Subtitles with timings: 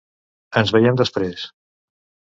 [0.61, 1.47] Ens veiem després.